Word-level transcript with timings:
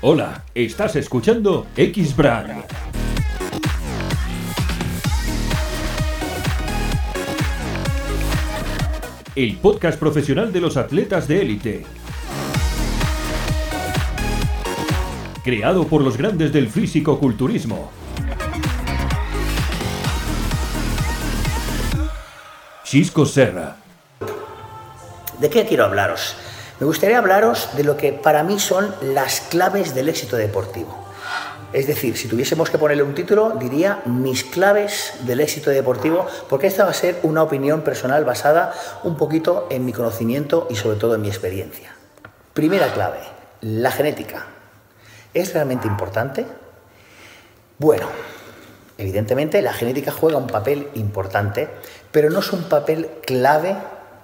Hola, 0.00 0.44
estás 0.54 0.94
escuchando 0.94 1.66
X-Brand. 1.76 2.62
El 9.34 9.56
podcast 9.56 9.98
profesional 9.98 10.52
de 10.52 10.60
los 10.60 10.76
atletas 10.76 11.26
de 11.26 11.42
élite. 11.42 11.86
Creado 15.42 15.88
por 15.88 16.02
los 16.02 16.16
grandes 16.16 16.52
del 16.52 16.68
físico-culturismo. 16.68 17.90
Chisco 22.84 23.26
Serra. 23.26 23.78
¿De 25.40 25.50
qué 25.50 25.66
quiero 25.66 25.86
hablaros? 25.86 26.36
Me 26.80 26.86
gustaría 26.86 27.18
hablaros 27.18 27.70
de 27.76 27.82
lo 27.82 27.96
que 27.96 28.12
para 28.12 28.44
mí 28.44 28.60
son 28.60 28.94
las 29.02 29.40
claves 29.40 29.96
del 29.96 30.08
éxito 30.08 30.36
deportivo. 30.36 30.96
Es 31.72 31.88
decir, 31.88 32.16
si 32.16 32.28
tuviésemos 32.28 32.70
que 32.70 32.78
ponerle 32.78 33.02
un 33.02 33.14
título, 33.14 33.50
diría 33.58 34.00
mis 34.06 34.44
claves 34.44 35.14
del 35.22 35.40
éxito 35.40 35.70
deportivo, 35.70 36.26
porque 36.48 36.68
esta 36.68 36.84
va 36.84 36.90
a 36.90 36.94
ser 36.94 37.18
una 37.24 37.42
opinión 37.42 37.82
personal 37.82 38.24
basada 38.24 38.72
un 39.02 39.16
poquito 39.16 39.66
en 39.70 39.84
mi 39.84 39.92
conocimiento 39.92 40.68
y 40.70 40.76
sobre 40.76 40.98
todo 40.98 41.16
en 41.16 41.22
mi 41.22 41.28
experiencia. 41.28 41.94
Primera 42.54 42.92
clave, 42.92 43.18
la 43.60 43.90
genética. 43.90 44.46
¿Es 45.34 45.52
realmente 45.52 45.88
importante? 45.88 46.46
Bueno, 47.78 48.06
evidentemente 48.96 49.60
la 49.62 49.72
genética 49.72 50.12
juega 50.12 50.38
un 50.38 50.46
papel 50.46 50.88
importante, 50.94 51.68
pero 52.12 52.30
no 52.30 52.38
es 52.38 52.52
un 52.52 52.62
papel 52.62 53.10
clave 53.26 53.76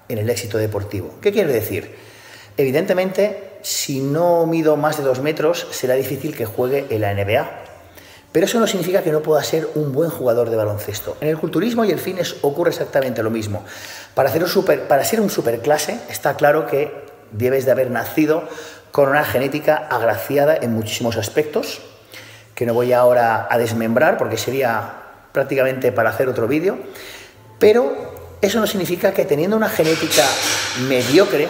en 0.08 0.18
el 0.18 0.30
éxito 0.30 0.56
deportivo. 0.56 1.16
¿Qué 1.20 1.32
quiere 1.32 1.52
decir? 1.52 2.13
Evidentemente, 2.56 3.58
si 3.62 4.00
no 4.00 4.46
mido 4.46 4.76
más 4.76 4.96
de 4.96 5.02
dos 5.02 5.20
metros, 5.20 5.66
será 5.70 5.94
difícil 5.94 6.36
que 6.36 6.46
juegue 6.46 6.86
en 6.90 7.00
la 7.00 7.12
NBA. 7.14 7.64
Pero 8.30 8.46
eso 8.46 8.58
no 8.58 8.66
significa 8.66 9.02
que 9.02 9.12
no 9.12 9.22
pueda 9.22 9.42
ser 9.44 9.68
un 9.74 9.92
buen 9.92 10.10
jugador 10.10 10.50
de 10.50 10.56
baloncesto. 10.56 11.16
En 11.20 11.28
el 11.28 11.38
culturismo 11.38 11.84
y 11.84 11.90
el 11.90 12.00
fitness 12.00 12.36
ocurre 12.42 12.70
exactamente 12.70 13.22
lo 13.22 13.30
mismo. 13.30 13.64
Para, 14.14 14.28
hacer 14.28 14.42
un 14.42 14.48
super, 14.48 14.88
para 14.88 15.04
ser 15.04 15.20
un 15.20 15.30
superclase, 15.30 15.98
está 16.08 16.34
claro 16.34 16.66
que 16.66 16.92
debes 17.30 17.64
de 17.64 17.70
haber 17.70 17.90
nacido 17.90 18.48
con 18.90 19.08
una 19.08 19.24
genética 19.24 19.76
agraciada 19.90 20.56
en 20.56 20.72
muchísimos 20.72 21.16
aspectos, 21.16 21.80
que 22.54 22.66
no 22.66 22.74
voy 22.74 22.92
ahora 22.92 23.46
a 23.50 23.58
desmembrar 23.58 24.18
porque 24.18 24.36
sería 24.36 24.94
prácticamente 25.32 25.90
para 25.92 26.10
hacer 26.10 26.28
otro 26.28 26.46
vídeo. 26.46 26.78
Pero 27.58 28.36
eso 28.40 28.60
no 28.60 28.66
significa 28.66 29.12
que 29.12 29.24
teniendo 29.24 29.56
una 29.56 29.68
genética 29.68 30.24
mediocre 30.88 31.48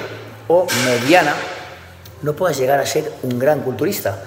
o 0.48 0.66
mediana 0.84 1.34
no 2.22 2.34
puedas 2.34 2.56
llegar 2.56 2.80
a 2.80 2.86
ser 2.86 3.12
un 3.22 3.38
gran 3.38 3.60
culturista. 3.60 4.22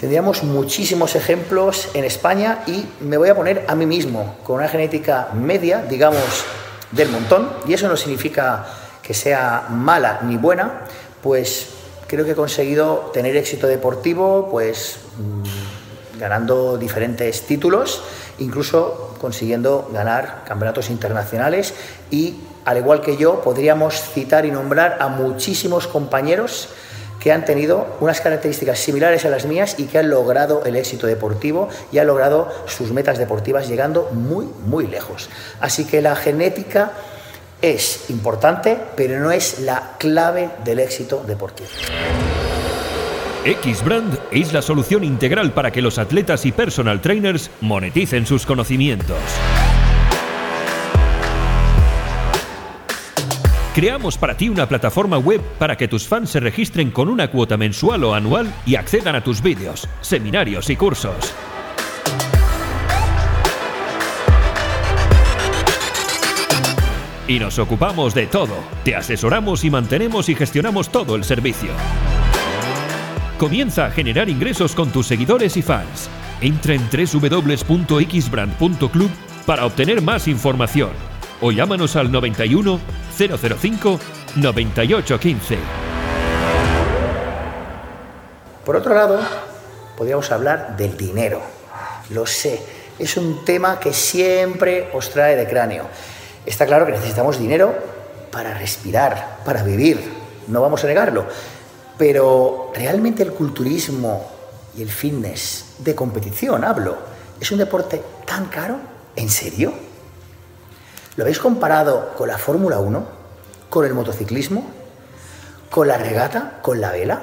Tendríamos 0.00 0.42
muchísimos 0.42 1.14
ejemplos 1.14 1.88
en 1.94 2.04
España 2.04 2.62
y 2.66 2.86
me 3.00 3.16
voy 3.16 3.28
a 3.28 3.34
poner 3.34 3.64
a 3.68 3.74
mí 3.74 3.86
mismo 3.86 4.36
con 4.44 4.56
una 4.56 4.68
genética 4.68 5.28
media, 5.32 5.82
digamos, 5.82 6.44
del 6.92 7.08
montón, 7.08 7.50
y 7.66 7.74
eso 7.74 7.88
no 7.88 7.96
significa 7.96 8.66
que 9.02 9.14
sea 9.14 9.66
mala 9.70 10.20
ni 10.22 10.36
buena, 10.36 10.82
pues 11.22 11.68
creo 12.06 12.24
que 12.24 12.32
he 12.32 12.36
conseguido 12.36 13.10
tener 13.12 13.36
éxito 13.36 13.66
deportivo, 13.66 14.48
pues 14.50 14.98
mm, 15.18 16.18
ganando 16.18 16.76
diferentes 16.76 17.42
títulos, 17.42 18.02
incluso 18.38 19.14
consiguiendo 19.20 19.88
ganar 19.92 20.44
campeonatos 20.46 20.90
internacionales 20.90 21.74
y 22.10 22.36
al 22.66 22.76
igual 22.76 23.00
que 23.00 23.16
yo 23.16 23.40
podríamos 23.40 23.94
citar 24.12 24.44
y 24.44 24.50
nombrar 24.50 24.98
a 25.00 25.08
muchísimos 25.08 25.86
compañeros 25.86 26.68
que 27.20 27.32
han 27.32 27.44
tenido 27.44 27.96
unas 28.00 28.20
características 28.20 28.78
similares 28.78 29.24
a 29.24 29.30
las 29.30 29.46
mías 29.46 29.76
y 29.78 29.84
que 29.84 29.98
han 29.98 30.10
logrado 30.10 30.64
el 30.64 30.76
éxito 30.76 31.06
deportivo 31.06 31.68
y 31.90 31.98
han 31.98 32.08
logrado 32.08 32.52
sus 32.66 32.92
metas 32.92 33.18
deportivas 33.18 33.68
llegando 33.68 34.10
muy, 34.12 34.46
muy 34.66 34.86
lejos. 34.86 35.30
Así 35.60 35.84
que 35.84 36.02
la 36.02 36.16
genética 36.16 36.92
es 37.62 38.10
importante, 38.10 38.76
pero 38.96 39.18
no 39.20 39.30
es 39.30 39.60
la 39.60 39.94
clave 39.98 40.50
del 40.64 40.80
éxito 40.80 41.22
deportivo. 41.26 41.68
X-Brand 43.44 44.18
es 44.32 44.52
la 44.52 44.60
solución 44.60 45.04
integral 45.04 45.52
para 45.52 45.70
que 45.70 45.80
los 45.80 45.98
atletas 45.98 46.44
y 46.44 46.52
personal 46.52 47.00
trainers 47.00 47.48
moneticen 47.60 48.26
sus 48.26 48.44
conocimientos. 48.44 49.18
Creamos 53.76 54.16
para 54.16 54.34
ti 54.34 54.48
una 54.48 54.66
plataforma 54.66 55.18
web 55.18 55.42
para 55.58 55.76
que 55.76 55.86
tus 55.86 56.08
fans 56.08 56.30
se 56.30 56.40
registren 56.40 56.90
con 56.90 57.10
una 57.10 57.30
cuota 57.30 57.58
mensual 57.58 58.04
o 58.04 58.14
anual 58.14 58.50
y 58.64 58.74
accedan 58.74 59.14
a 59.14 59.22
tus 59.22 59.42
vídeos, 59.42 59.86
seminarios 60.00 60.70
y 60.70 60.76
cursos. 60.76 61.34
Y 67.28 67.38
nos 67.38 67.58
ocupamos 67.58 68.14
de 68.14 68.26
todo. 68.26 68.54
Te 68.82 68.96
asesoramos 68.96 69.62
y 69.62 69.68
mantenemos 69.68 70.30
y 70.30 70.34
gestionamos 70.34 70.88
todo 70.88 71.14
el 71.14 71.24
servicio. 71.24 71.68
Comienza 73.36 73.84
a 73.84 73.90
generar 73.90 74.30
ingresos 74.30 74.74
con 74.74 74.88
tus 74.88 75.06
seguidores 75.06 75.54
y 75.58 75.60
fans. 75.60 76.08
Entra 76.40 76.72
en 76.72 76.88
www.xbrand.club 76.88 79.10
para 79.44 79.66
obtener 79.66 80.00
más 80.00 80.28
información 80.28 81.15
o 81.40 81.50
llámanos 81.50 81.96
al 81.96 82.10
91 82.10 82.80
005 83.16 84.00
9815. 84.36 85.58
Por 88.64 88.76
otro 88.76 88.94
lado, 88.94 89.20
podríamos 89.96 90.30
hablar 90.32 90.76
del 90.76 90.96
dinero. 90.96 91.40
Lo 92.10 92.26
sé, 92.26 92.60
es 92.98 93.16
un 93.16 93.44
tema 93.44 93.78
que 93.78 93.92
siempre 93.92 94.90
os 94.92 95.10
trae 95.10 95.36
de 95.36 95.46
cráneo. 95.46 95.86
Está 96.44 96.66
claro 96.66 96.86
que 96.86 96.92
necesitamos 96.92 97.38
dinero 97.38 97.74
para 98.30 98.54
respirar, 98.54 99.38
para 99.44 99.62
vivir, 99.62 100.00
no 100.48 100.60
vamos 100.60 100.82
a 100.84 100.86
negarlo. 100.86 101.26
Pero 101.96 102.72
realmente 102.74 103.22
el 103.22 103.32
culturismo 103.32 104.30
y 104.76 104.82
el 104.82 104.90
fitness 104.90 105.76
de 105.78 105.94
competición, 105.94 106.64
hablo, 106.64 106.96
es 107.40 107.50
un 107.50 107.58
deporte 107.58 108.02
tan 108.26 108.46
caro, 108.46 108.78
¿en 109.14 109.30
serio? 109.30 109.85
¿Lo 111.16 111.24
habéis 111.24 111.38
comparado 111.38 112.12
con 112.14 112.28
la 112.28 112.36
Fórmula 112.36 112.78
1? 112.78 113.02
¿Con 113.70 113.86
el 113.86 113.94
motociclismo? 113.94 114.66
¿Con 115.70 115.88
la 115.88 115.96
regata? 115.96 116.58
¿Con 116.60 116.82
la 116.82 116.92
vela? 116.92 117.22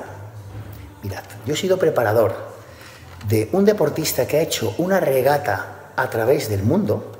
Mirad, 1.03 1.23
yo 1.45 1.53
he 1.53 1.57
sido 1.57 1.77
preparador 1.77 2.33
de 3.27 3.49
un 3.51 3.65
deportista 3.65 4.25
que 4.25 4.37
ha 4.37 4.41
hecho 4.41 4.73
una 4.79 4.99
regata 4.99 5.91
a 5.95 6.09
través 6.09 6.49
del 6.49 6.63
mundo 6.63 7.11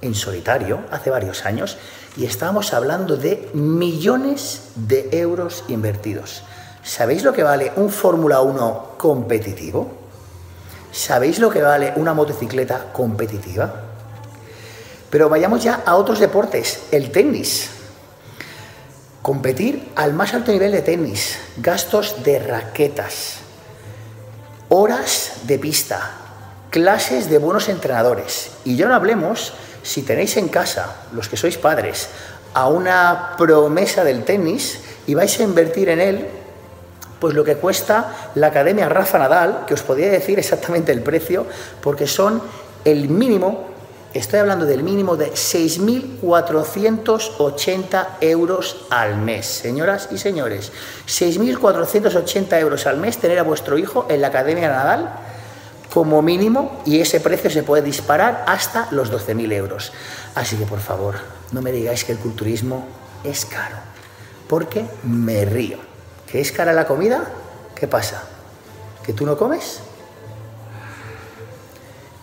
en 0.00 0.14
solitario 0.14 0.82
hace 0.92 1.10
varios 1.10 1.44
años 1.46 1.76
y 2.16 2.26
estábamos 2.26 2.72
hablando 2.74 3.16
de 3.16 3.50
millones 3.52 4.70
de 4.76 5.08
euros 5.10 5.64
invertidos. 5.66 6.44
¿Sabéis 6.84 7.24
lo 7.24 7.32
que 7.32 7.42
vale 7.42 7.72
un 7.74 7.90
Fórmula 7.90 8.40
1 8.40 8.94
competitivo? 8.98 9.90
¿Sabéis 10.92 11.40
lo 11.40 11.50
que 11.50 11.62
vale 11.62 11.92
una 11.96 12.14
motocicleta 12.14 12.92
competitiva? 12.92 13.91
Pero 15.12 15.28
vayamos 15.28 15.62
ya 15.62 15.82
a 15.84 15.96
otros 15.96 16.20
deportes, 16.20 16.84
el 16.90 17.12
tenis. 17.12 17.68
Competir 19.20 19.92
al 19.94 20.14
más 20.14 20.32
alto 20.32 20.52
nivel 20.52 20.72
de 20.72 20.80
tenis, 20.80 21.38
gastos 21.58 22.24
de 22.24 22.38
raquetas, 22.38 23.34
horas 24.70 25.32
de 25.44 25.58
pista, 25.58 26.12
clases 26.70 27.28
de 27.28 27.36
buenos 27.36 27.68
entrenadores. 27.68 28.52
Y 28.64 28.76
ya 28.76 28.88
no 28.88 28.94
hablemos 28.94 29.52
si 29.82 30.00
tenéis 30.00 30.38
en 30.38 30.48
casa, 30.48 30.96
los 31.12 31.28
que 31.28 31.36
sois 31.36 31.58
padres, 31.58 32.08
a 32.54 32.68
una 32.68 33.34
promesa 33.36 34.04
del 34.04 34.24
tenis 34.24 34.80
y 35.06 35.12
vais 35.12 35.38
a 35.38 35.42
invertir 35.42 35.90
en 35.90 36.00
él, 36.00 36.26
pues 37.20 37.34
lo 37.34 37.44
que 37.44 37.56
cuesta 37.56 38.32
la 38.34 38.46
Academia 38.46 38.88
Rafa 38.88 39.18
Nadal, 39.18 39.66
que 39.66 39.74
os 39.74 39.82
podría 39.82 40.08
decir 40.08 40.38
exactamente 40.38 40.90
el 40.90 41.02
precio, 41.02 41.44
porque 41.82 42.06
son 42.06 42.40
el 42.86 43.10
mínimo, 43.10 43.71
estoy 44.14 44.40
hablando 44.40 44.66
del 44.66 44.82
mínimo 44.82 45.16
de 45.16 45.32
6.480 45.32 48.06
euros 48.20 48.84
al 48.90 49.16
mes, 49.16 49.46
señoras 49.46 50.08
y 50.10 50.18
señores. 50.18 50.70
6.480 51.06 52.60
euros 52.60 52.86
al 52.86 52.98
mes 52.98 53.16
tener 53.18 53.38
a 53.38 53.42
vuestro 53.42 53.78
hijo 53.78 54.04
en 54.08 54.20
la 54.20 54.28
Academia 54.28 54.68
Nadal 54.68 55.12
como 55.92 56.22
mínimo 56.22 56.80
y 56.86 57.00
ese 57.00 57.20
precio 57.20 57.50
se 57.50 57.62
puede 57.62 57.82
disparar 57.82 58.44
hasta 58.46 58.88
los 58.90 59.12
12.000 59.12 59.52
euros. 59.52 59.92
Así 60.34 60.56
que 60.56 60.64
por 60.64 60.80
favor, 60.80 61.16
no 61.52 61.60
me 61.60 61.72
digáis 61.72 62.04
que 62.04 62.12
el 62.12 62.18
culturismo 62.18 62.86
es 63.24 63.44
caro, 63.44 63.76
porque 64.48 64.86
me 65.04 65.44
río. 65.44 65.78
¿Que 66.26 66.40
es 66.40 66.50
cara 66.50 66.72
la 66.72 66.86
comida? 66.86 67.24
¿Qué 67.74 67.86
pasa? 67.86 68.22
¿Que 69.04 69.12
tú 69.12 69.26
no 69.26 69.36
comes? 69.36 69.80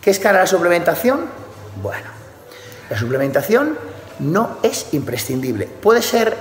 ¿Qué 0.01 0.09
es 0.09 0.19
cara 0.19 0.39
la 0.39 0.47
suplementación? 0.47 1.27
Bueno, 1.81 2.07
la 2.89 2.97
suplementación 2.97 3.77
no 4.19 4.57
es 4.63 4.87
imprescindible. 4.93 5.67
Puede 5.67 6.01
ser 6.01 6.35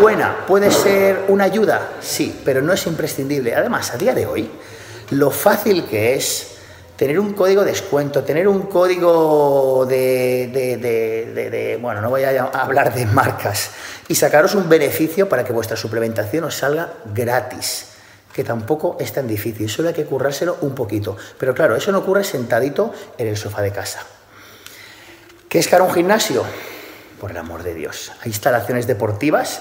buena, 0.00 0.44
puede 0.46 0.70
ser 0.70 1.26
una 1.28 1.44
ayuda, 1.44 1.90
sí, 2.00 2.40
pero 2.44 2.60
no 2.62 2.72
es 2.72 2.86
imprescindible. 2.86 3.54
Además, 3.54 3.92
a 3.92 3.98
día 3.98 4.14
de 4.14 4.26
hoy, 4.26 4.50
lo 5.10 5.30
fácil 5.30 5.84
que 5.84 6.14
es 6.14 6.48
tener 6.96 7.18
un 7.18 7.32
código 7.34 7.64
de 7.64 7.70
descuento, 7.70 8.22
tener 8.22 8.46
un 8.48 8.62
código 8.62 9.86
de, 9.86 11.78
bueno, 11.80 12.00
no 12.00 12.10
voy 12.10 12.24
a 12.24 12.44
hablar 12.44 12.94
de 12.94 13.06
marcas, 13.06 13.70
y 14.08 14.14
sacaros 14.14 14.54
un 14.54 14.68
beneficio 14.68 15.28
para 15.28 15.44
que 15.44 15.52
vuestra 15.52 15.76
suplementación 15.76 16.44
os 16.44 16.54
salga 16.54 16.92
gratis 17.14 17.86
que 18.32 18.44
tampoco 18.44 18.96
es 18.98 19.12
tan 19.12 19.28
difícil, 19.28 19.68
solo 19.68 19.88
hay 19.88 19.94
que 19.94 20.06
currárselo 20.06 20.56
un 20.62 20.74
poquito. 20.74 21.16
Pero 21.38 21.54
claro, 21.54 21.76
eso 21.76 21.92
no 21.92 21.98
ocurre 21.98 22.24
sentadito 22.24 22.92
en 23.18 23.28
el 23.28 23.36
sofá 23.36 23.60
de 23.60 23.72
casa. 23.72 24.06
¿Qué 25.52 25.58
es 25.58 25.68
caro 25.68 25.84
un 25.84 25.92
gimnasio? 25.92 26.44
Por 27.20 27.30
el 27.30 27.36
amor 27.36 27.62
de 27.62 27.74
Dios. 27.74 28.10
Hay 28.22 28.28
instalaciones 28.28 28.86
deportivas 28.86 29.60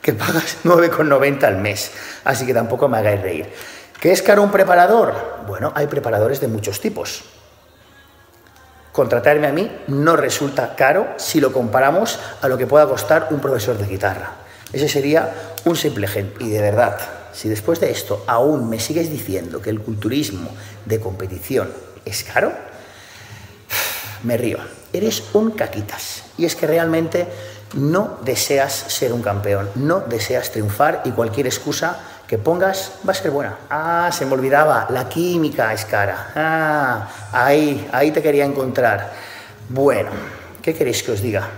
que 0.00 0.12
pagas 0.12 0.58
9,90 0.64 1.42
al 1.42 1.56
mes, 1.56 1.90
así 2.22 2.46
que 2.46 2.54
tampoco 2.54 2.88
me 2.88 2.98
hagáis 2.98 3.20
reír. 3.20 3.52
¿Qué 4.00 4.12
es 4.12 4.22
caro 4.22 4.44
un 4.44 4.52
preparador? 4.52 5.42
Bueno, 5.48 5.72
hay 5.74 5.88
preparadores 5.88 6.40
de 6.40 6.46
muchos 6.46 6.80
tipos. 6.80 7.24
Contratarme 8.92 9.48
a 9.48 9.52
mí 9.52 9.68
no 9.88 10.14
resulta 10.14 10.76
caro 10.76 11.08
si 11.16 11.40
lo 11.40 11.52
comparamos 11.52 12.20
a 12.40 12.46
lo 12.46 12.56
que 12.56 12.68
pueda 12.68 12.86
costar 12.86 13.26
un 13.32 13.40
profesor 13.40 13.76
de 13.76 13.88
guitarra. 13.88 14.34
Ese 14.72 14.88
sería 14.88 15.34
un 15.64 15.74
simple 15.74 16.06
ejemplo. 16.06 16.46
Y 16.46 16.50
de 16.50 16.60
verdad, 16.60 17.00
si 17.32 17.48
después 17.48 17.80
de 17.80 17.90
esto 17.90 18.22
aún 18.28 18.70
me 18.70 18.78
sigues 18.78 19.10
diciendo 19.10 19.60
que 19.60 19.70
el 19.70 19.80
culturismo 19.80 20.50
de 20.84 21.00
competición 21.00 21.68
es 22.04 22.22
caro, 22.22 22.52
me 24.22 24.36
río. 24.36 24.81
Eres 24.92 25.22
un 25.32 25.52
caquitas. 25.52 26.24
Y 26.36 26.44
es 26.44 26.56
que 26.56 26.66
realmente 26.66 27.26
no 27.74 28.18
deseas 28.22 28.72
ser 28.72 29.12
un 29.12 29.22
campeón, 29.22 29.70
no 29.76 30.00
deseas 30.00 30.50
triunfar 30.50 31.02
y 31.04 31.10
cualquier 31.10 31.46
excusa 31.46 31.98
que 32.26 32.38
pongas 32.38 32.92
va 33.06 33.12
a 33.12 33.14
ser 33.14 33.30
buena. 33.30 33.58
Ah, 33.70 34.10
se 34.12 34.26
me 34.26 34.34
olvidaba, 34.34 34.86
la 34.90 35.08
química 35.08 35.72
es 35.72 35.84
cara. 35.84 36.32
Ah, 36.34 37.08
ahí, 37.32 37.88
ahí 37.92 38.10
te 38.10 38.22
quería 38.22 38.44
encontrar. 38.44 39.12
Bueno, 39.68 40.10
¿qué 40.62 40.74
queréis 40.74 41.02
que 41.02 41.12
os 41.12 41.20
diga? 41.20 41.48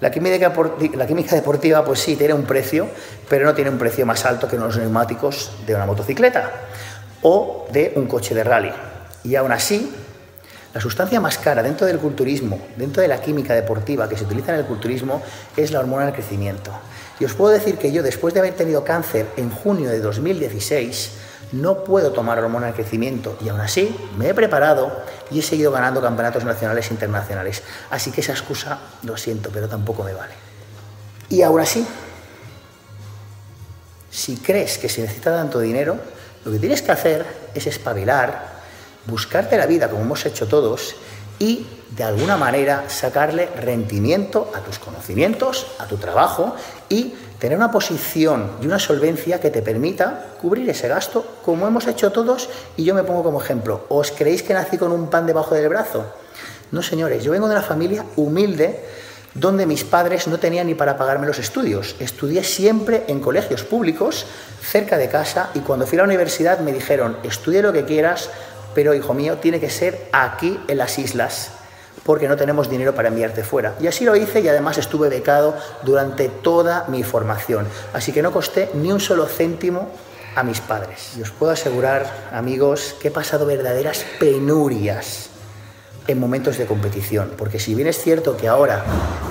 La 0.00 0.10
química, 0.10 0.52
la 0.94 1.06
química 1.06 1.36
deportiva, 1.36 1.84
pues 1.84 2.00
sí, 2.00 2.16
tiene 2.16 2.32
un 2.32 2.44
precio, 2.44 2.88
pero 3.28 3.44
no 3.44 3.54
tiene 3.54 3.70
un 3.70 3.78
precio 3.78 4.06
más 4.06 4.24
alto 4.24 4.48
que 4.48 4.56
los 4.56 4.76
neumáticos 4.78 5.52
de 5.66 5.74
una 5.74 5.84
motocicleta 5.84 6.50
o 7.22 7.66
de 7.70 7.92
un 7.96 8.06
coche 8.06 8.34
de 8.34 8.42
rally. 8.42 8.72
Y 9.24 9.36
aún 9.36 9.52
así, 9.52 9.94
la 10.72 10.80
sustancia 10.80 11.20
más 11.20 11.38
cara 11.38 11.62
dentro 11.62 11.86
del 11.86 11.98
culturismo, 11.98 12.60
dentro 12.76 13.02
de 13.02 13.08
la 13.08 13.20
química 13.20 13.54
deportiva 13.54 14.08
que 14.08 14.16
se 14.16 14.24
utiliza 14.24 14.52
en 14.52 14.60
el 14.60 14.66
culturismo, 14.66 15.22
es 15.56 15.72
la 15.72 15.80
hormona 15.80 16.04
del 16.04 16.14
crecimiento. 16.14 16.70
Y 17.18 17.24
os 17.24 17.34
puedo 17.34 17.52
decir 17.52 17.76
que 17.76 17.92
yo, 17.92 18.02
después 18.02 18.34
de 18.34 18.40
haber 18.40 18.54
tenido 18.54 18.84
cáncer 18.84 19.26
en 19.36 19.50
junio 19.50 19.90
de 19.90 20.00
2016, 20.00 21.10
no 21.52 21.82
puedo 21.82 22.12
tomar 22.12 22.38
hormona 22.38 22.66
del 22.66 22.76
crecimiento 22.76 23.36
y 23.44 23.48
aún 23.48 23.60
así 23.60 23.94
me 24.16 24.28
he 24.28 24.34
preparado 24.34 25.02
y 25.30 25.40
he 25.40 25.42
seguido 25.42 25.72
ganando 25.72 26.00
campeonatos 26.00 26.44
nacionales 26.44 26.90
e 26.90 26.94
internacionales. 26.94 27.62
Así 27.90 28.12
que 28.12 28.20
esa 28.20 28.32
excusa, 28.32 28.78
lo 29.02 29.16
siento, 29.16 29.50
pero 29.52 29.68
tampoco 29.68 30.04
me 30.04 30.14
vale. 30.14 30.34
Y 31.28 31.42
aún 31.42 31.60
así, 31.60 31.86
si 34.10 34.36
crees 34.36 34.78
que 34.78 34.88
se 34.88 35.02
necesita 35.02 35.36
tanto 35.36 35.60
dinero, 35.60 35.98
lo 36.44 36.52
que 36.52 36.58
tienes 36.58 36.82
que 36.82 36.92
hacer 36.92 37.26
es 37.54 37.66
espabilar, 37.66 38.49
buscarte 39.06 39.56
la 39.56 39.66
vida 39.66 39.88
como 39.88 40.02
hemos 40.02 40.26
hecho 40.26 40.46
todos 40.46 40.96
y 41.38 41.66
de 41.96 42.04
alguna 42.04 42.36
manera 42.36 42.84
sacarle 42.88 43.48
rendimiento 43.56 44.52
a 44.54 44.60
tus 44.60 44.78
conocimientos, 44.78 45.66
a 45.78 45.86
tu 45.86 45.96
trabajo 45.96 46.54
y 46.88 47.14
tener 47.38 47.56
una 47.56 47.70
posición 47.70 48.52
y 48.60 48.66
una 48.66 48.78
solvencia 48.78 49.40
que 49.40 49.50
te 49.50 49.62
permita 49.62 50.26
cubrir 50.40 50.68
ese 50.68 50.86
gasto, 50.88 51.24
como 51.44 51.66
hemos 51.66 51.86
hecho 51.86 52.12
todos, 52.12 52.50
y 52.76 52.84
yo 52.84 52.94
me 52.94 53.02
pongo 53.02 53.22
como 53.22 53.40
ejemplo. 53.40 53.86
¿Os 53.88 54.12
creéis 54.12 54.42
que 54.42 54.52
nací 54.52 54.76
con 54.76 54.92
un 54.92 55.08
pan 55.08 55.26
debajo 55.26 55.54
del 55.54 55.70
brazo? 55.70 56.04
No, 56.70 56.82
señores, 56.82 57.24
yo 57.24 57.32
vengo 57.32 57.48
de 57.48 57.54
una 57.54 57.62
familia 57.62 58.04
humilde 58.16 58.84
donde 59.34 59.64
mis 59.64 59.84
padres 59.84 60.28
no 60.28 60.38
tenían 60.38 60.66
ni 60.66 60.74
para 60.74 60.98
pagarme 60.98 61.26
los 61.26 61.38
estudios. 61.38 61.96
Estudié 61.98 62.44
siempre 62.44 63.04
en 63.08 63.20
colegios 63.20 63.62
públicos, 63.62 64.26
cerca 64.60 64.98
de 64.98 65.08
casa, 65.08 65.50
y 65.54 65.60
cuando 65.60 65.86
fui 65.86 65.96
a 65.96 66.02
la 66.02 66.08
universidad 66.08 66.58
me 66.60 66.72
dijeron, 66.72 67.16
estudie 67.22 67.62
lo 67.62 67.72
que 67.72 67.84
quieras, 67.84 68.28
pero 68.74 68.94
hijo 68.94 69.14
mío, 69.14 69.38
tiene 69.38 69.60
que 69.60 69.70
ser 69.70 70.08
aquí 70.12 70.58
en 70.68 70.78
las 70.78 70.98
islas 70.98 71.52
porque 72.04 72.28
no 72.28 72.36
tenemos 72.36 72.70
dinero 72.70 72.94
para 72.94 73.08
enviarte 73.08 73.44
fuera. 73.44 73.74
Y 73.80 73.86
así 73.86 74.04
lo 74.04 74.16
hice 74.16 74.40
y 74.40 74.48
además 74.48 74.78
estuve 74.78 75.08
becado 75.08 75.54
durante 75.82 76.28
toda 76.28 76.86
mi 76.88 77.02
formación. 77.02 77.66
Así 77.92 78.12
que 78.12 78.22
no 78.22 78.32
costé 78.32 78.70
ni 78.74 78.90
un 78.90 79.00
solo 79.00 79.26
céntimo 79.26 79.90
a 80.34 80.42
mis 80.42 80.60
padres. 80.60 81.12
Y 81.16 81.22
os 81.22 81.30
puedo 81.30 81.52
asegurar, 81.52 82.30
amigos, 82.32 82.96
que 83.00 83.08
he 83.08 83.10
pasado 83.10 83.46
verdaderas 83.46 84.04
penurias 84.18 85.30
en 86.06 86.18
momentos 86.18 86.58
de 86.58 86.66
competición, 86.66 87.32
porque 87.36 87.60
si 87.60 87.74
bien 87.74 87.86
es 87.86 87.98
cierto 87.98 88.36
que 88.36 88.48
ahora 88.48 88.84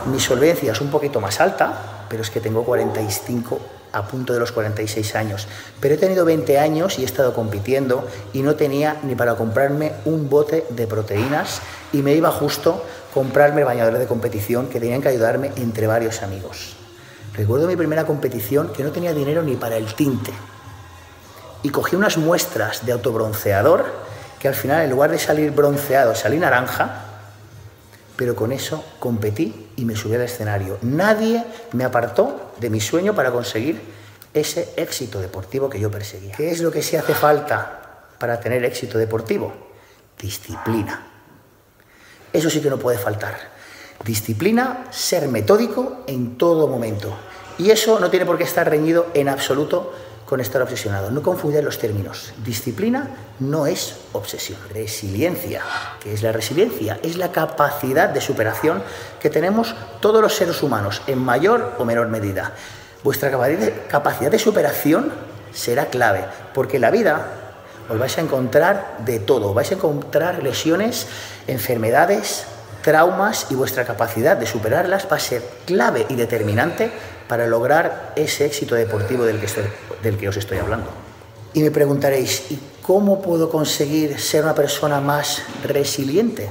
mi 0.05 0.19
solvencia 0.19 0.71
es 0.71 0.79
un 0.79 0.89
poquito 0.89 1.19
más 1.19 1.41
alta, 1.41 2.05
pero 2.09 2.21
es 2.21 2.29
que 2.29 2.39
tengo 2.39 2.63
45 2.63 3.59
a 3.91 4.07
punto 4.07 4.33
de 4.33 4.39
los 4.39 4.51
46 4.51 5.15
años. 5.15 5.47
Pero 5.79 5.95
he 5.95 5.97
tenido 5.97 6.25
20 6.25 6.59
años 6.59 6.99
y 6.99 7.03
he 7.03 7.05
estado 7.05 7.33
compitiendo 7.33 8.07
y 8.33 8.41
no 8.41 8.55
tenía 8.55 8.97
ni 9.03 9.15
para 9.15 9.35
comprarme 9.35 9.93
un 10.05 10.29
bote 10.29 10.65
de 10.69 10.87
proteínas 10.87 11.61
y 11.93 12.01
me 12.01 12.13
iba 12.13 12.31
justo 12.31 12.83
comprarme 13.13 13.63
bañadores 13.63 13.99
de 13.99 14.07
competición 14.07 14.67
que 14.67 14.79
tenían 14.79 15.01
que 15.01 15.09
ayudarme 15.09 15.51
entre 15.55 15.87
varios 15.87 16.21
amigos. 16.21 16.75
Recuerdo 17.35 17.67
mi 17.67 17.75
primera 17.75 18.05
competición 18.05 18.71
que 18.73 18.83
no 18.83 18.91
tenía 18.91 19.13
dinero 19.13 19.43
ni 19.43 19.55
para 19.55 19.77
el 19.77 19.93
tinte 19.93 20.31
y 21.63 21.69
cogí 21.69 21.95
unas 21.95 22.17
muestras 22.17 22.85
de 22.85 22.91
autobronceador 22.91 23.85
que 24.39 24.47
al 24.47 24.55
final 24.55 24.83
en 24.83 24.89
lugar 24.89 25.11
de 25.11 25.19
salir 25.19 25.51
bronceado 25.51 26.15
salí 26.15 26.37
naranja 26.37 27.08
pero 28.19 28.35
con 28.35 28.51
eso 28.51 28.83
competí 28.99 29.69
y 29.77 29.85
me 29.85 29.95
subí 29.95 30.15
al 30.15 30.23
escenario. 30.23 30.77
Nadie 30.81 31.41
me 31.71 31.85
apartó 31.85 32.51
de 32.59 32.69
mi 32.69 32.81
sueño 32.81 33.15
para 33.15 33.31
conseguir 33.31 33.79
ese 34.33 34.73
éxito 34.75 35.21
deportivo 35.21 35.69
que 35.69 35.79
yo 35.79 35.89
perseguía. 35.89 36.35
¿Qué 36.35 36.51
es 36.51 36.59
lo 36.59 36.69
que 36.69 36.81
sí 36.81 36.97
hace 36.97 37.13
falta 37.13 38.09
para 38.19 38.37
tener 38.41 38.65
éxito 38.65 38.97
deportivo? 38.97 39.53
Disciplina. 40.21 41.07
Eso 42.33 42.49
sí 42.49 42.59
que 42.59 42.69
no 42.69 42.77
puede 42.77 42.97
faltar. 42.97 43.37
Disciplina, 44.03 44.87
ser 44.89 45.29
metódico 45.29 46.03
en 46.05 46.37
todo 46.37 46.67
momento. 46.67 47.15
Y 47.57 47.71
eso 47.71 48.01
no 48.01 48.09
tiene 48.09 48.25
por 48.25 48.37
qué 48.37 48.43
estar 48.43 48.69
reñido 48.69 49.07
en 49.13 49.29
absoluto 49.29 49.93
con 50.29 50.39
estar 50.39 50.61
obsesionado. 50.61 51.09
No 51.09 51.23
confundir 51.23 51.63
los 51.63 51.79
términos. 51.79 52.31
Disciplina 52.45 53.09
no 53.39 53.65
es 53.65 53.95
obsesión. 54.13 54.59
Resiliencia, 54.71 55.63
¿qué 56.03 56.13
es 56.13 56.21
la 56.21 56.31
resiliencia? 56.31 56.99
Es 57.01 57.17
la 57.17 57.31
capacidad 57.31 58.09
de 58.09 58.21
superación 58.21 58.83
que 59.19 59.31
tenemos 59.31 59.75
todos 59.99 60.21
los 60.21 60.35
seres 60.35 60.61
humanos, 60.61 61.01
en 61.07 61.17
mayor 61.17 61.73
o 61.79 61.85
menor 61.85 62.09
medida. 62.09 62.53
Vuestra 63.03 63.31
capacidad 63.87 64.29
de 64.29 64.37
superación 64.37 65.11
será 65.51 65.87
clave, 65.87 66.25
porque 66.53 66.75
en 66.75 66.81
la 66.81 66.91
vida 66.91 67.27
os 67.89 67.97
vais 67.97 68.15
a 68.19 68.21
encontrar 68.21 68.97
de 68.99 69.17
todo, 69.17 69.55
vais 69.55 69.71
a 69.71 69.75
encontrar 69.75 70.43
lesiones, 70.43 71.07
enfermedades, 71.47 72.45
traumas 72.83 73.47
y 73.49 73.55
vuestra 73.55 73.83
capacidad 73.83 74.37
de 74.37 74.45
superarlas 74.45 75.07
va 75.11 75.17
a 75.17 75.19
ser 75.19 75.43
clave 75.65 76.05
y 76.07 76.15
determinante 76.15 76.91
para 77.29 77.45
lograr 77.45 78.13
ese 78.15 78.47
éxito 78.47 78.73
deportivo 78.73 79.23
del 79.23 79.39
que, 80.17 80.27
os 80.27 80.35
estoy 80.35 80.57
hablando. 80.57 80.89
Y 81.53 81.61
me 81.61 81.69
preguntaréis, 81.69 82.49
¿y 82.49 82.59
cómo 82.81 83.21
puedo 83.21 83.51
conseguir 83.51 84.19
ser 84.19 84.43
una 84.43 84.55
persona 84.55 84.99
más 84.99 85.43
resiliente? 85.63 86.49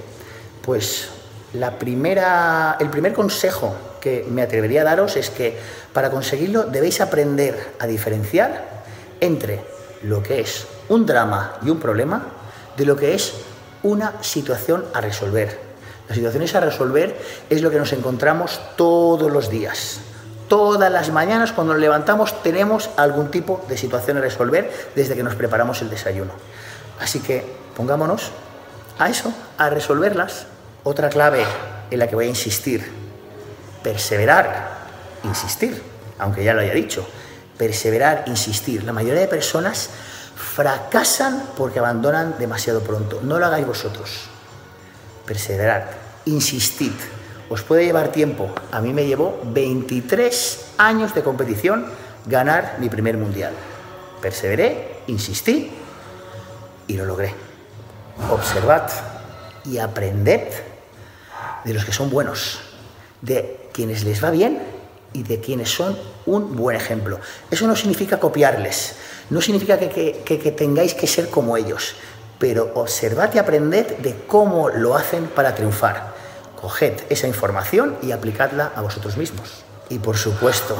Pues 0.62 1.08
la 1.54 1.80
primera, 1.80 2.76
el 2.78 2.90
primer 2.90 3.12
consejo 3.12 3.74
que 4.00 4.24
me 4.30 4.40
atrevería 4.40 4.82
a 4.82 4.84
daros 4.84 5.16
es 5.16 5.30
que 5.30 5.58
para 5.92 6.10
conseguirlo 6.10 6.62
debéis 6.62 7.00
aprender 7.00 7.74
a 7.80 7.88
diferenciar 7.88 8.84
entre 9.18 9.64
lo 10.04 10.22
que 10.22 10.40
es 10.40 10.64
un 10.88 11.06
drama 11.06 11.58
y 11.60 11.70
un 11.70 11.80
problema 11.80 12.24
de 12.76 12.86
lo 12.86 12.94
que 12.94 13.16
es 13.16 13.34
una 13.82 14.22
situación 14.22 14.84
a 14.94 15.00
resolver. 15.00 15.58
Las 16.06 16.16
situaciones 16.16 16.54
a 16.54 16.60
resolver 16.60 17.18
es 17.50 17.62
lo 17.62 17.70
que 17.72 17.78
nos 17.78 17.92
encontramos 17.92 18.60
todos 18.76 19.32
los 19.32 19.50
días. 19.50 20.02
Todas 20.48 20.90
las 20.90 21.10
mañanas 21.10 21.52
cuando 21.52 21.74
nos 21.74 21.80
levantamos 21.82 22.42
tenemos 22.42 22.88
algún 22.96 23.30
tipo 23.30 23.64
de 23.68 23.76
situación 23.76 24.16
a 24.16 24.20
resolver 24.20 24.90
desde 24.94 25.14
que 25.14 25.22
nos 25.22 25.34
preparamos 25.34 25.82
el 25.82 25.90
desayuno. 25.90 26.32
Así 27.00 27.20
que 27.20 27.44
pongámonos 27.76 28.32
a 28.98 29.08
eso, 29.08 29.32
a 29.58 29.68
resolverlas. 29.68 30.46
Otra 30.84 31.10
clave 31.10 31.44
en 31.90 31.98
la 31.98 32.08
que 32.08 32.14
voy 32.14 32.26
a 32.26 32.28
insistir, 32.28 32.90
perseverar, 33.82 34.78
insistir, 35.24 35.82
aunque 36.18 36.42
ya 36.42 36.54
lo 36.54 36.62
haya 36.62 36.72
dicho, 36.72 37.06
perseverar, 37.58 38.24
insistir. 38.26 38.84
La 38.84 38.92
mayoría 38.92 39.20
de 39.20 39.28
personas 39.28 39.90
fracasan 40.34 41.42
porque 41.56 41.78
abandonan 41.78 42.36
demasiado 42.38 42.80
pronto. 42.80 43.20
No 43.22 43.38
lo 43.38 43.46
hagáis 43.46 43.66
vosotros. 43.66 44.28
Perseverar, 45.26 45.90
insistid. 46.24 46.92
Os 47.48 47.62
puede 47.62 47.84
llevar 47.84 48.12
tiempo. 48.12 48.50
A 48.72 48.80
mí 48.80 48.92
me 48.92 49.06
llevó 49.06 49.40
23 49.44 50.74
años 50.78 51.14
de 51.14 51.22
competición 51.22 51.86
ganar 52.26 52.76
mi 52.78 52.88
primer 52.88 53.16
mundial. 53.16 53.52
Perseveré, 54.20 55.02
insistí 55.06 55.70
y 56.86 56.96
lo 56.96 57.04
logré. 57.04 57.34
Observad 58.30 58.90
y 59.64 59.78
aprended 59.78 60.48
de 61.64 61.74
los 61.74 61.84
que 61.84 61.92
son 61.92 62.10
buenos, 62.10 62.60
de 63.22 63.68
quienes 63.72 64.04
les 64.04 64.22
va 64.22 64.30
bien 64.30 64.62
y 65.12 65.22
de 65.22 65.40
quienes 65.40 65.70
son 65.70 65.98
un 66.26 66.56
buen 66.56 66.76
ejemplo. 66.76 67.20
Eso 67.50 67.66
no 67.66 67.76
significa 67.76 68.18
copiarles, 68.18 68.96
no 69.30 69.40
significa 69.40 69.78
que, 69.78 70.54
tengáis 70.56 70.94
que 70.94 71.06
ser 71.06 71.30
como 71.30 71.56
ellos, 71.56 71.94
pero 72.38 72.72
observad 72.74 73.34
y 73.34 73.38
aprended 73.38 73.98
de 73.98 74.14
cómo 74.26 74.68
lo 74.68 74.94
hacen 74.94 75.26
para 75.26 75.54
triunfar. 75.54 76.17
Coged 76.60 77.04
esa 77.08 77.28
información 77.28 77.96
y 78.02 78.10
aplicadla 78.10 78.72
a 78.74 78.82
vosotros 78.82 79.16
mismos. 79.16 79.64
Y 79.88 79.98
por 80.00 80.16
supuesto, 80.16 80.76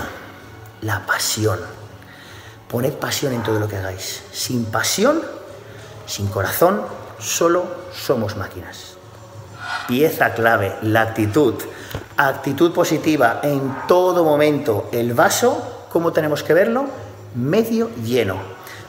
la 0.81 1.07
pasión. 1.07 1.61
Poned 2.69 2.95
pasión 2.95 3.33
en 3.33 3.43
todo 3.43 3.61
lo 3.61 3.69
que 3.69 3.77
hagáis. 3.77 4.23
Sin 4.33 4.65
pasión, 4.65 5.23
sin 6.07 6.27
corazón, 6.29 6.83
solo 7.21 7.67
somos 7.95 8.37
máquinas. 8.37 8.97
Pieza 9.87 10.35
clave, 10.35 10.75
la 10.83 11.03
actitud. 11.03 11.55
Actitud 12.17 12.73
positiva 12.73 13.41
en 13.45 13.75
todo 13.87 14.25
momento. 14.25 14.89
El 14.91 15.15
vaso, 15.15 15.87
¿cómo 15.93 16.13
tenemos 16.13 16.43
que 16.43 16.55
verlo? 16.55 16.87
Medio 17.35 17.91
lleno. 18.05 18.37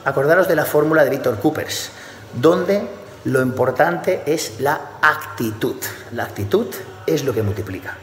Acordaros 0.04 0.48
de 0.48 0.56
la 0.56 0.64
fórmula 0.64 1.04
de 1.04 1.10
Víctor 1.10 1.38
Coopers, 1.38 1.90
donde 2.34 2.99
lo 3.24 3.42
importante 3.42 4.22
es 4.26 4.60
la 4.60 4.80
actitud. 5.02 5.76
La 6.12 6.24
actitud 6.24 6.66
es 7.06 7.24
lo 7.24 7.34
que 7.34 7.42
multiplica. 7.42 7.96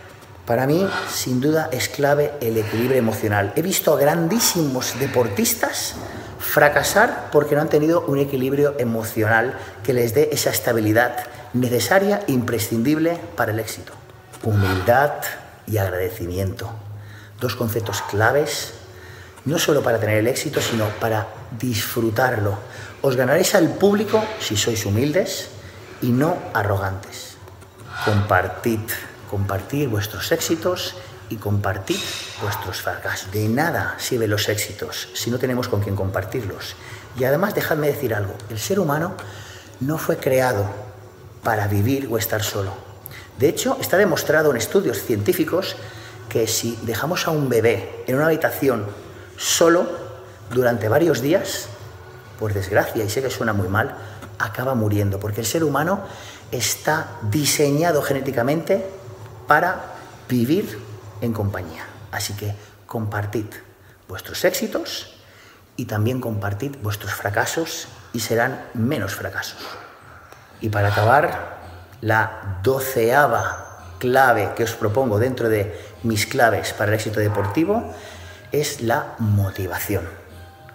Para 0.46 0.66
mí, 0.66 0.88
sin 1.10 1.42
duda, 1.42 1.70
es 1.72 1.90
clave 1.90 2.34
el 2.40 2.58
equilibrio 2.58 2.98
emocional. 2.98 3.52
He 3.56 3.62
visto 3.62 3.94
a 3.94 4.00
grandísimos 4.00 4.98
deportistas 5.00 5.96
fracasar 6.40 7.30
porque 7.32 7.56
no 7.56 7.62
han 7.62 7.70
tenido 7.70 8.06
un 8.06 8.20
equilibrio 8.20 8.76
emocional 8.80 9.58
que 9.84 9.94
les 9.94 10.14
dé 10.14 10.30
esa 10.32 10.52
estabilidad 10.52 11.18
necesaria, 11.54 12.22
imprescindible 12.28 13.20
para 13.36 13.52
el 13.52 13.60
éxito. 13.60 13.92
Humildad 14.44 15.14
y 15.66 15.78
agradecimiento. 15.78 16.70
Dos 17.42 17.56
conceptos 17.56 18.02
claves, 18.04 18.74
no 19.48 19.58
solo 19.58 19.82
para 19.82 19.98
tener 19.98 20.18
el 20.18 20.28
éxito, 20.28 20.60
sino 20.62 20.90
para 21.00 21.28
disfrutarlo. 21.58 22.60
Os 23.02 23.16
ganaréis 23.16 23.56
al 23.56 23.70
público 23.70 24.22
si 24.40 24.58
sois 24.58 24.86
humildes 24.86 25.48
y 26.02 26.12
no 26.12 26.38
arrogantes. 26.54 27.38
Compartid, 28.04 28.82
compartir 29.32 29.88
vuestros 29.88 30.34
éxitos 30.34 30.96
y 31.30 31.38
compartid 31.38 32.00
vuestros 32.42 32.82
fracasos. 32.82 33.32
De 33.32 33.48
nada 33.48 33.96
sirven 33.98 34.30
los 34.30 34.50
éxitos 34.50 35.08
si 35.14 35.32
no 35.32 35.40
tenemos 35.40 35.70
con 35.70 35.80
quien 35.80 35.96
compartirlos. 35.96 36.76
Y 37.18 37.24
además, 37.24 37.56
dejadme 37.56 37.88
decir 37.88 38.14
algo, 38.14 38.36
el 38.50 38.60
ser 38.60 38.82
humano 38.82 39.16
no 39.80 39.98
fue 39.98 40.18
creado 40.18 40.70
para 41.42 41.68
vivir 41.68 42.10
o 42.12 42.18
estar 42.18 42.44
solo. 42.44 42.74
De 43.40 43.48
hecho, 43.48 43.78
está 43.80 43.96
demostrado 43.96 44.52
en 44.52 44.58
estudios 44.58 45.02
científicos 45.02 45.78
que 46.28 46.48
si 46.48 46.78
dejamos 46.82 47.28
a 47.28 47.32
un 47.32 47.48
bebé 47.48 48.04
en 48.08 48.16
una 48.16 48.26
habitación 48.26 49.07
solo 49.38 49.88
durante 50.52 50.90
varios 50.90 51.22
días, 51.22 51.68
por 52.40 52.54
desgracia, 52.54 53.04
y 53.04 53.10
sé 53.10 53.22
que 53.22 53.30
suena 53.30 53.54
muy 53.54 53.68
mal, 53.68 53.96
acaba 54.40 54.76
muriendo, 54.76 55.20
porque 55.20 55.42
el 55.42 55.48
ser 55.48 55.64
humano 55.64 56.02
está 56.52 57.18
diseñado 57.24 58.02
genéticamente 58.02 58.86
para 59.48 59.82
vivir 60.28 60.80
en 61.22 61.34
compañía. 61.34 61.86
Así 62.12 62.34
que 62.34 62.54
compartid 62.86 63.46
vuestros 64.08 64.44
éxitos 64.46 65.14
y 65.76 65.86
también 65.86 66.22
compartid 66.22 66.76
vuestros 66.82 67.14
fracasos 67.14 67.88
y 68.14 68.20
serán 68.20 68.66
menos 68.74 69.14
fracasos. 69.16 69.60
Y 70.62 70.70
para 70.70 70.90
acabar, 70.90 71.58
la 72.02 72.60
doceava 72.64 73.68
clave 74.00 74.54
que 74.56 74.64
os 74.64 74.74
propongo 74.74 75.20
dentro 75.20 75.50
de 75.50 75.74
mis 76.04 76.26
claves 76.26 76.74
para 76.74 76.92
el 76.92 76.96
éxito 76.96 77.20
deportivo 77.20 77.94
es 78.52 78.82
la 78.82 79.16
motivación. 79.20 80.04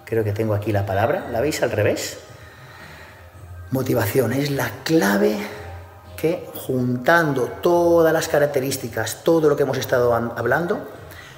Creo 0.05 0.25
que 0.25 0.33
tengo 0.33 0.55
aquí 0.55 0.73
la 0.73 0.87
palabra, 0.87 1.29
¿la 1.31 1.41
veis 1.41 1.63
al 1.63 1.71
revés? 1.71 2.19
Motivación 3.71 4.33
es 4.33 4.51
la 4.51 4.71
clave 4.85 5.37
que 6.17 6.45
juntando 6.55 7.45
todas 7.63 8.13
las 8.13 8.29
características, 8.29 9.25
todo 9.25 9.49
lo 9.49 9.57
que 9.57 9.63
hemos 9.63 9.79
estado 9.79 10.15
hablando, 10.15 10.87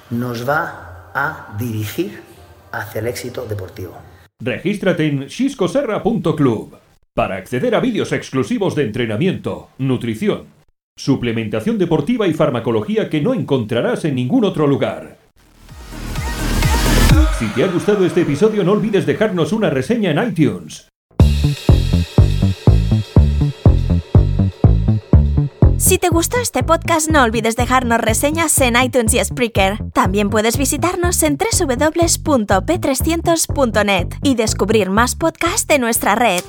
nos 0.09 0.47
va 0.47 1.11
a 1.13 1.55
dirigir 1.57 2.21
hacia 2.71 2.99
el 2.99 3.07
éxito 3.07 3.45
deportivo. 3.45 3.97
Regístrate 4.39 5.07
en 5.07 5.29
xiscoserra.club 5.29 6.75
para 7.13 7.37
acceder 7.37 7.73
a 7.73 7.79
vídeos 7.79 8.11
exclusivos 8.11 8.75
de 8.75 8.83
entrenamiento, 8.83 9.69
nutrición, 9.77 10.47
suplementación 10.97 11.77
deportiva 11.77 12.27
y 12.27 12.33
farmacología 12.33 13.09
que 13.09 13.21
no 13.21 13.33
encontrarás 13.33 14.03
en 14.03 14.15
ningún 14.15 14.43
otro 14.43 14.67
lugar. 14.67 15.24
Si 17.39 17.47
te 17.47 17.63
ha 17.63 17.67
gustado 17.67 18.05
este 18.05 18.21
episodio 18.21 18.63
no 18.63 18.71
olvides 18.71 19.05
dejarnos 19.05 19.53
una 19.53 19.69
reseña 19.69 20.09
en 20.11 20.29
iTunes. 20.29 20.89
Si 25.77 25.97
te 25.97 26.09
gustó 26.09 26.37
este 26.39 26.63
podcast, 26.63 27.09
no 27.09 27.23
olvides 27.23 27.55
dejarnos 27.55 27.99
reseñas 27.99 28.59
en 28.59 28.75
iTunes 28.75 29.13
y 29.13 29.23
Spreaker. 29.23 29.77
También 29.93 30.29
puedes 30.29 30.57
visitarnos 30.57 31.23
en 31.23 31.37
www.p300.net 31.37 34.07
y 34.23 34.35
descubrir 34.35 34.89
más 34.89 35.15
podcasts 35.15 35.67
de 35.67 35.79
nuestra 35.79 36.15
red. 36.15 36.43